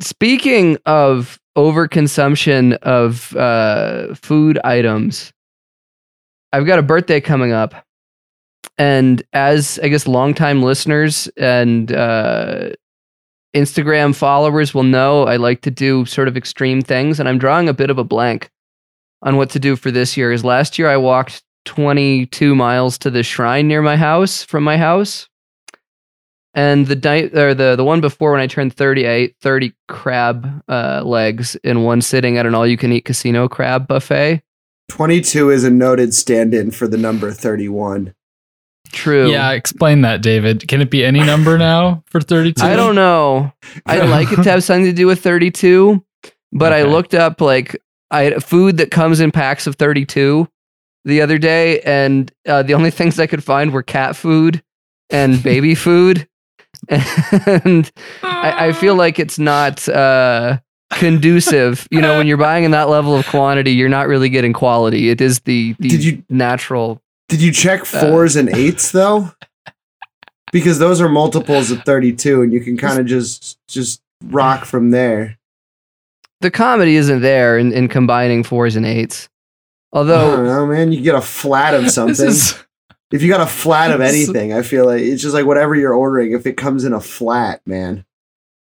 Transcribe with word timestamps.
speaking 0.00 0.78
of 0.86 1.38
overconsumption 1.56 2.74
of 2.78 3.34
uh, 3.36 4.14
food 4.14 4.58
items, 4.64 5.32
I've 6.52 6.66
got 6.66 6.78
a 6.78 6.82
birthday 6.82 7.20
coming 7.20 7.52
up. 7.52 7.74
And 8.76 9.22
as 9.32 9.78
I 9.82 9.88
guess 9.88 10.06
longtime 10.06 10.62
listeners 10.62 11.28
and 11.36 11.92
uh, 11.92 12.70
Instagram 13.54 14.14
followers 14.14 14.74
will 14.74 14.82
know, 14.82 15.24
I 15.24 15.36
like 15.36 15.60
to 15.62 15.70
do 15.70 16.04
sort 16.06 16.28
of 16.28 16.36
extreme 16.36 16.82
things, 16.82 17.20
and 17.20 17.28
I'm 17.28 17.38
drawing 17.38 17.68
a 17.68 17.74
bit 17.74 17.90
of 17.90 17.98
a 17.98 18.04
blank 18.04 18.50
on 19.22 19.36
what 19.36 19.50
to 19.50 19.60
do 19.60 19.76
for 19.76 19.90
this 19.90 20.16
year. 20.16 20.32
Is 20.32 20.44
last 20.44 20.78
year 20.78 20.88
I 20.88 20.96
walked 20.96 21.42
22 21.66 22.54
miles 22.54 22.98
to 22.98 23.10
the 23.10 23.22
shrine 23.22 23.68
near 23.68 23.80
my 23.80 23.96
house 23.96 24.42
from 24.42 24.64
my 24.64 24.76
house, 24.76 25.28
and 26.54 26.86
the 26.86 26.96
night 26.96 27.36
or 27.36 27.54
the 27.54 27.76
the 27.76 27.84
one 27.84 28.00
before 28.00 28.32
when 28.32 28.40
I 28.40 28.46
turned 28.46 28.74
30, 28.74 29.06
I 29.06 29.10
ate 29.10 29.36
30 29.40 29.72
crab 29.88 30.62
uh, 30.68 31.02
legs 31.04 31.56
in 31.56 31.82
one 31.82 32.00
sitting 32.00 32.38
at 32.38 32.46
an 32.46 32.54
all-you-can-eat 32.54 33.04
casino 33.04 33.48
crab 33.48 33.86
buffet. 33.88 34.42
22 34.88 35.50
is 35.50 35.64
a 35.64 35.70
noted 35.70 36.14
stand-in 36.14 36.70
for 36.70 36.86
the 36.86 36.98
number 36.98 37.32
31. 37.32 38.14
True. 38.92 39.30
Yeah, 39.30 39.50
explain 39.52 40.02
that, 40.02 40.22
David. 40.22 40.68
Can 40.68 40.80
it 40.80 40.90
be 40.90 41.04
any 41.04 41.20
number 41.20 41.58
now 41.58 42.04
for 42.06 42.20
32? 42.20 42.64
I 42.64 42.76
don't 42.76 42.94
know. 42.94 43.52
I'd 43.86 44.08
like 44.08 44.30
it 44.30 44.42
to 44.42 44.50
have 44.50 44.62
something 44.62 44.84
to 44.84 44.92
do 44.92 45.06
with 45.06 45.22
32, 45.22 46.04
but 46.52 46.72
I 46.72 46.82
looked 46.84 47.14
up 47.14 47.40
like 47.40 47.76
I 48.10 48.22
had 48.22 48.44
food 48.44 48.76
that 48.76 48.90
comes 48.90 49.20
in 49.20 49.32
packs 49.32 49.66
of 49.66 49.74
32 49.76 50.48
the 51.04 51.20
other 51.20 51.38
day, 51.38 51.80
and 51.80 52.32
uh, 52.46 52.62
the 52.62 52.74
only 52.74 52.90
things 52.92 53.18
I 53.18 53.26
could 53.26 53.42
find 53.42 53.72
were 53.72 53.82
cat 53.82 54.16
food 54.16 54.62
and 55.10 55.42
baby 55.42 55.74
food. 55.74 56.28
And 56.88 57.90
I, 58.22 58.68
I 58.68 58.72
feel 58.72 58.94
like 58.94 59.18
it's 59.18 59.38
not 59.38 59.88
uh, 59.88 60.58
conducive. 60.92 61.86
You 61.90 62.00
know, 62.00 62.18
when 62.18 62.26
you're 62.26 62.36
buying 62.36 62.64
in 62.64 62.70
that 62.72 62.88
level 62.88 63.16
of 63.16 63.26
quantity, 63.26 63.72
you're 63.72 63.88
not 63.88 64.08
really 64.08 64.28
getting 64.28 64.52
quality. 64.52 65.08
It 65.10 65.20
is 65.20 65.40
the, 65.40 65.74
the 65.78 65.88
Did 65.88 66.04
you- 66.04 66.22
natural. 66.28 67.00
Did 67.28 67.40
you 67.40 67.52
check 67.52 67.80
Uh, 67.82 68.00
fours 68.10 68.36
and 68.36 68.48
eights 68.54 68.92
though? 68.92 69.30
Because 70.52 70.78
those 70.78 71.00
are 71.00 71.08
multiples 71.08 71.70
of 71.70 71.82
32 71.82 72.42
and 72.42 72.52
you 72.52 72.60
can 72.60 72.76
kind 72.76 72.98
of 73.00 73.06
just 73.06 73.58
just 73.66 74.00
rock 74.26 74.64
from 74.66 74.90
there. 74.90 75.38
The 76.42 76.50
comedy 76.50 76.96
isn't 76.96 77.22
there 77.22 77.58
in, 77.58 77.72
in 77.72 77.88
combining 77.88 78.42
fours 78.44 78.76
and 78.76 78.84
eights. 78.84 79.28
I 79.92 79.98
Although 79.98 80.36
don't 80.36 80.44
know, 80.44 80.66
man. 80.66 80.92
You 80.92 81.00
get 81.00 81.14
a 81.14 81.20
flat 81.20 81.72
of 81.74 81.82
This 81.84 81.94
something. 81.94 82.26
is 82.26 82.54
if 83.12 83.22
you 83.22 83.28
got 83.28 83.40
a 83.40 83.46
flat 83.46 83.90
of 83.90 84.00
anything, 84.02 84.52
I 84.52 84.62
feel 84.62 84.86
like 84.86 85.00
it's 85.02 85.22
just 85.22 85.34
like 85.34 85.46
whatever 85.46 85.74
you're 85.74 85.94
ordering. 85.94 86.32
If 86.32 86.46
it 86.46 86.56
comes 86.56 86.84
in 86.84 86.92
a 86.92 87.00
flat, 87.00 87.60
man. 87.66 88.04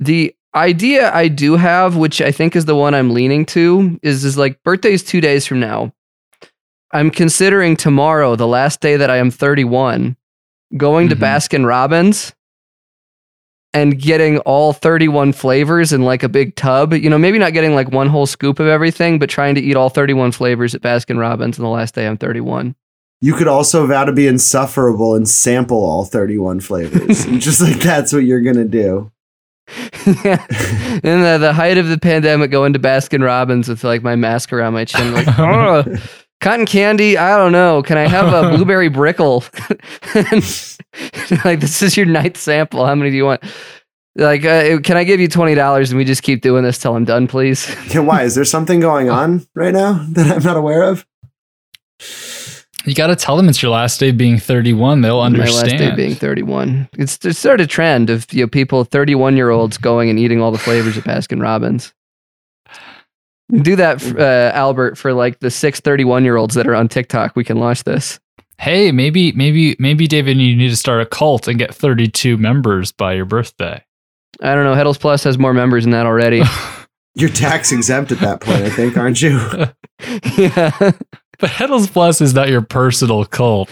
The 0.00 0.34
idea 0.54 1.12
I 1.12 1.28
do 1.28 1.56
have, 1.56 1.96
which 1.96 2.20
I 2.20 2.30
think 2.30 2.56
is 2.56 2.64
the 2.64 2.76
one 2.76 2.94
I'm 2.94 3.12
leaning 3.12 3.44
to, 3.46 3.98
is 4.02 4.24
is 4.24 4.36
like 4.38 4.62
birthday's 4.62 5.02
two 5.02 5.20
days 5.20 5.46
from 5.46 5.60
now. 5.60 5.92
I'm 6.92 7.10
considering 7.10 7.76
tomorrow, 7.76 8.36
the 8.36 8.46
last 8.46 8.80
day 8.80 8.96
that 8.96 9.10
I 9.10 9.16
am 9.16 9.30
31, 9.30 10.16
going 10.76 11.08
to 11.08 11.16
Mhm. 11.16 11.20
Baskin 11.20 11.66
Robbins 11.66 12.32
and 13.72 14.00
getting 14.00 14.38
all 14.38 14.72
31 14.72 15.32
flavors 15.32 15.92
in 15.92 16.02
like 16.02 16.22
a 16.22 16.28
big 16.28 16.54
tub. 16.54 16.92
You 16.92 17.10
know, 17.10 17.18
maybe 17.18 17.38
not 17.38 17.52
getting 17.52 17.74
like 17.74 17.90
one 17.90 18.08
whole 18.08 18.26
scoop 18.26 18.60
of 18.60 18.68
everything, 18.68 19.18
but 19.18 19.28
trying 19.28 19.56
to 19.56 19.60
eat 19.60 19.74
all 19.76 19.88
31 19.90 20.30
flavors 20.30 20.74
at 20.76 20.82
Baskin 20.82 21.18
Robbins 21.18 21.58
on 21.58 21.64
the 21.64 21.68
last 21.70 21.94
day 21.96 22.06
I'm 22.06 22.16
31. 22.16 22.76
You 23.20 23.34
could 23.34 23.48
also 23.48 23.86
vow 23.86 24.04
to 24.04 24.12
be 24.12 24.26
insufferable 24.26 25.14
and 25.14 25.28
sample 25.28 25.82
all 25.84 26.04
31 26.04 26.60
flavors. 26.60 27.24
Just 27.38 27.60
like 27.62 27.78
that's 27.80 28.12
what 28.12 28.24
you're 28.24 28.42
gonna 28.42 28.64
do. 28.64 29.10
yeah. 30.24 30.44
In 31.02 31.22
the, 31.22 31.38
the 31.40 31.52
height 31.54 31.78
of 31.78 31.88
the 31.88 31.98
pandemic, 31.98 32.50
going 32.50 32.74
to 32.74 32.78
Baskin 32.78 33.24
Robbins 33.24 33.68
with 33.68 33.82
like 33.82 34.02
my 34.02 34.14
mask 34.14 34.52
around 34.52 34.74
my 34.74 34.84
chin, 34.84 35.14
like, 35.14 35.26
oh, 35.38 35.84
cotton 36.42 36.66
candy. 36.66 37.16
I 37.16 37.38
don't 37.38 37.52
know. 37.52 37.82
Can 37.82 37.96
I 37.96 38.06
have 38.06 38.32
a 38.34 38.50
blueberry 38.56 38.90
brickle? 38.90 39.42
Like, 41.44 41.60
this 41.60 41.82
is 41.82 41.96
your 41.96 42.06
ninth 42.06 42.36
sample. 42.36 42.84
How 42.84 42.94
many 42.94 43.10
do 43.10 43.16
you 43.16 43.24
want? 43.24 43.42
Like, 44.16 44.44
uh, 44.44 44.78
can 44.80 44.96
I 44.96 45.04
give 45.04 45.18
you 45.18 45.28
twenty 45.28 45.54
dollars 45.54 45.90
and 45.90 45.98
we 45.98 46.04
just 46.04 46.22
keep 46.22 46.42
doing 46.42 46.62
this 46.62 46.78
till 46.78 46.94
I'm 46.94 47.04
done, 47.04 47.26
please? 47.26 47.74
Yeah, 47.92 48.00
why? 48.00 48.22
Is 48.22 48.34
there 48.34 48.44
something 48.44 48.80
going 48.80 49.08
on 49.10 49.46
right 49.54 49.72
now 49.72 50.06
that 50.10 50.30
I'm 50.30 50.42
not 50.42 50.56
aware 50.56 50.82
of? 50.84 51.06
You 52.84 52.94
got 52.94 53.06
to 53.06 53.16
tell 53.16 53.36
them 53.36 53.48
it's 53.48 53.62
your 53.62 53.70
last 53.70 53.98
day 53.98 54.10
being 54.10 54.38
31. 54.38 55.00
They'll 55.00 55.20
understand. 55.20 55.56
My 55.56 55.62
last 55.62 55.78
day 55.78 55.96
being 55.96 56.14
thirty-one. 56.14 56.88
It's 56.98 57.18
it's 57.24 57.38
sort 57.38 57.60
of 57.60 57.64
a 57.64 57.68
trend 57.68 58.10
of 58.10 58.30
you 58.32 58.42
know 58.42 58.48
people, 58.48 58.84
thirty-one-year-olds 58.84 59.78
going 59.78 60.10
and 60.10 60.18
eating 60.18 60.40
all 60.40 60.50
the 60.52 60.58
flavors 60.58 60.98
at 60.98 61.04
Baskin 61.04 61.40
Robbins. 61.40 61.94
Do 63.50 63.76
that, 63.76 64.02
uh, 64.18 64.56
Albert, 64.56 64.96
for 64.96 65.12
like 65.12 65.40
the 65.40 65.50
six 65.50 65.78
31 65.80 66.24
year 66.24 66.36
olds 66.36 66.54
that 66.54 66.66
are 66.66 66.74
on 66.74 66.88
TikTok. 66.88 67.36
We 67.36 67.44
can 67.44 67.58
launch 67.58 67.84
this. 67.84 68.18
hey, 68.58 68.90
maybe, 68.92 69.32
maybe, 69.32 69.76
maybe, 69.78 70.06
David, 70.06 70.38
you 70.38 70.56
need 70.56 70.70
to 70.70 70.76
start 70.76 71.02
a 71.02 71.06
cult 71.06 71.46
and 71.48 71.58
get 71.58 71.74
32 71.74 72.36
members 72.38 72.90
by 72.92 73.12
your 73.12 73.26
birthday. 73.26 73.84
I 74.40 74.54
don't 74.54 74.64
know. 74.64 74.74
Heddels 74.74 74.98
Plus 74.98 75.24
has 75.24 75.38
more 75.38 75.52
members 75.54 75.84
than 75.84 75.90
that 75.92 76.06
already. 76.06 76.42
You're 77.14 77.28
tax 77.28 77.70
exempt 77.70 78.10
at 78.12 78.18
that 78.20 78.40
point, 78.40 78.62
I 78.62 78.70
think, 78.70 78.96
aren't 78.96 79.22
you? 79.22 79.38
yeah. 80.36 80.90
But 81.38 81.50
Heddels 81.50 81.92
Plus 81.92 82.20
is 82.20 82.34
not 82.34 82.48
your 82.48 82.62
personal 82.62 83.24
cult. 83.24 83.70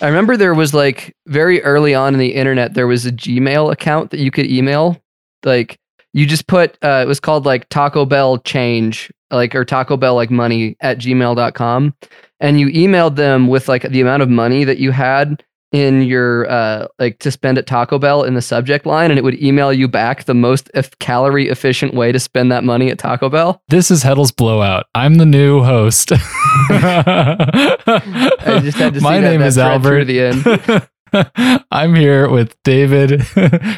I 0.00 0.06
remember 0.06 0.36
there 0.36 0.54
was 0.54 0.74
like 0.74 1.12
very 1.26 1.60
early 1.64 1.92
on 1.92 2.14
in 2.14 2.20
the 2.20 2.34
internet, 2.34 2.74
there 2.74 2.86
was 2.86 3.04
a 3.04 3.10
Gmail 3.10 3.72
account 3.72 4.10
that 4.12 4.20
you 4.20 4.30
could 4.30 4.46
email. 4.46 4.96
Like 5.44 5.76
you 6.12 6.24
just 6.24 6.46
put, 6.46 6.78
uh, 6.84 7.02
it 7.02 7.08
was 7.08 7.18
called 7.18 7.44
like 7.44 7.68
Taco 7.68 8.04
Bell 8.04 8.38
change, 8.38 9.10
like, 9.30 9.54
or 9.54 9.64
Taco 9.64 9.96
Bell 9.96 10.14
like 10.14 10.30
money 10.30 10.76
at 10.80 10.98
gmail.com. 10.98 11.94
And 12.40 12.60
you 12.60 12.68
emailed 12.68 13.16
them 13.16 13.48
with 13.48 13.68
like 13.68 13.82
the 13.82 14.00
amount 14.00 14.22
of 14.22 14.28
money 14.28 14.64
that 14.64 14.78
you 14.78 14.90
had 14.92 15.42
in 15.70 16.00
your, 16.02 16.48
uh, 16.50 16.86
like 16.98 17.18
to 17.18 17.30
spend 17.30 17.58
at 17.58 17.66
Taco 17.66 17.98
Bell 17.98 18.22
in 18.22 18.32
the 18.34 18.40
subject 18.40 18.86
line. 18.86 19.10
And 19.10 19.18
it 19.18 19.22
would 19.22 19.42
email 19.42 19.70
you 19.72 19.86
back 19.86 20.24
the 20.24 20.32
most 20.34 20.70
eff- 20.74 20.98
calorie 20.98 21.48
efficient 21.48 21.92
way 21.94 22.10
to 22.12 22.18
spend 22.18 22.50
that 22.52 22.64
money 22.64 22.90
at 22.90 22.98
Taco 22.98 23.28
Bell. 23.28 23.60
This 23.68 23.90
is 23.90 24.02
Heddels 24.02 24.34
Blowout. 24.34 24.86
I'm 24.94 25.16
the 25.16 25.26
new 25.26 25.62
host. 25.62 26.12
I 26.70 28.60
just 28.62 28.78
had 28.78 28.94
to 28.94 29.00
see 29.00 29.04
My 29.04 29.20
name 29.20 29.40
that 29.40 29.46
is 29.46 29.58
Albert. 29.58 30.04
the 30.04 30.20
end. 30.20 30.88
I'm 31.70 31.94
here 31.94 32.28
with 32.30 32.56
David, 32.64 33.22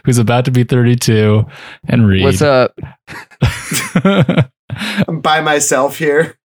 who's 0.05 0.19
about 0.19 0.45
to 0.47 0.51
be 0.51 0.65
32, 0.65 1.45
and 1.89 2.07
Reed. 2.09 2.25
What's 2.25 2.43
up? 2.43 2.79
I'm 4.77 5.21
by 5.21 5.41
myself 5.41 5.99
here 5.99 6.39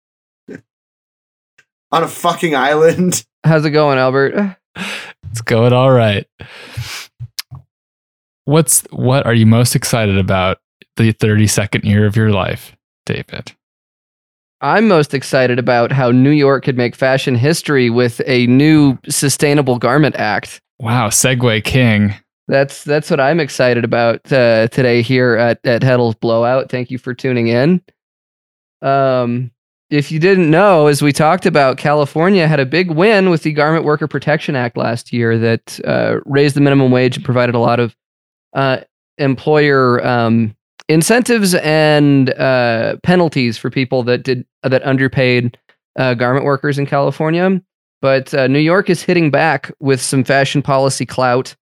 on 1.92 2.04
a 2.04 2.08
fucking 2.08 2.56
island. 2.56 3.26
How's 3.44 3.66
it 3.66 3.72
going, 3.72 3.98
Albert? 3.98 4.58
it's 5.32 5.42
going 5.42 5.74
all 5.74 5.92
right. 5.92 6.28
What's 8.46 8.82
what 8.92 9.26
are 9.26 9.34
you 9.34 9.46
most 9.46 9.76
excited 9.76 10.18
about 10.18 10.60
the 10.98 11.14
32nd 11.14 11.84
year 11.84 12.06
of 12.06 12.16
your 12.16 12.32
life, 12.32 12.76
David? 13.06 13.54
I'm 14.62 14.88
most 14.88 15.14
excited 15.14 15.60
about 15.60 15.92
how 15.92 16.12
New 16.12 16.32
York 16.32 16.64
could 16.64 16.78
make 16.78 16.96
fashion 16.96 17.36
history 17.36 17.90
with 17.90 18.22
a 18.26 18.48
new 18.48 18.98
Sustainable 19.08 19.78
Garment 19.78 20.16
Act. 20.16 20.62
Wow, 20.80 21.10
Segue 21.10 21.64
King. 21.64 22.16
That's 22.48 22.84
that's 22.84 23.10
what 23.10 23.20
I'm 23.20 23.40
excited 23.40 23.84
about 23.84 24.32
uh, 24.32 24.68
today 24.68 25.02
here 25.02 25.36
at 25.36 25.60
at 25.66 25.82
Heddels 25.82 26.20
Blowout. 26.20 26.70
Thank 26.70 26.92
you 26.92 26.98
for 26.98 27.14
tuning 27.14 27.48
in. 27.48 27.82
Um, 28.82 29.52
if 29.90 30.12
you 30.12 30.20
didn't 30.20 30.50
know, 30.50 30.88
as 30.88 31.02
we 31.02 31.12
talked 31.12 31.46
about, 31.46 31.78
California 31.78 32.48
had 32.48 32.60
a 32.60 32.66
big 32.66 32.92
win 32.92 33.30
with 33.30 33.44
the 33.44 33.54
Garment 33.54 33.86
Worker 33.86 34.08
Protection 34.08 34.56
Act 34.56 34.78
last 34.78 35.14
year 35.14 35.38
that 35.38 35.80
uh, 35.86 36.18
raised 36.26 36.56
the 36.56 36.62
minimum 36.62 36.92
wage 36.92 37.16
and 37.16 37.26
provided 37.26 37.56
a 37.56 37.60
lot 37.60 37.80
of 37.80 37.96
uh, 38.54 38.78
employer 39.18 40.06
um, 40.06 40.56
incentives 40.90 41.54
and 41.56 42.32
uh, 42.32 42.98
penalties 43.04 43.58
for 43.58 43.70
people 43.70 44.04
that 44.04 44.24
did 44.24 44.46
that 44.64 44.86
underpaid 44.86 45.58
uh, 45.98 46.14
garment 46.14 46.46
workers 46.46 46.78
in 46.78 46.86
California. 46.86 47.62
But 48.02 48.34
uh, 48.34 48.48
New 48.48 48.60
York 48.60 48.90
is 48.90 49.02
hitting 49.02 49.32
back 49.32 49.72
with 49.80 50.02
some 50.02 50.24
fashion 50.24 50.62
policy 50.62 51.06
clout 51.06 51.56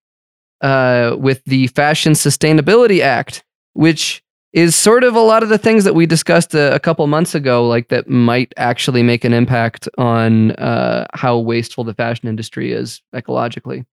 uh, 0.60 1.14
with 1.18 1.44
the 1.44 1.68
Fashion 1.68 2.14
Sustainability 2.14 3.00
Act, 3.00 3.44
which 3.74 4.23
is 4.54 4.76
sort 4.76 5.02
of 5.02 5.16
a 5.16 5.20
lot 5.20 5.42
of 5.42 5.48
the 5.48 5.58
things 5.58 5.82
that 5.82 5.96
we 5.96 6.06
discussed 6.06 6.54
a, 6.54 6.72
a 6.72 6.78
couple 6.78 7.04
months 7.08 7.34
ago, 7.34 7.66
like 7.66 7.88
that 7.88 8.08
might 8.08 8.54
actually 8.56 9.02
make 9.02 9.24
an 9.24 9.32
impact 9.32 9.88
on 9.98 10.52
uh, 10.52 11.06
how 11.12 11.36
wasteful 11.36 11.82
the 11.82 11.92
fashion 11.92 12.28
industry 12.28 12.72
is 12.72 13.02
ecologically. 13.12 13.84